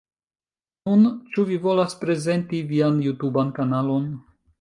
[0.87, 1.03] Nun,
[1.35, 4.09] ĉu vi volas prezenti vian jutuban kanalon?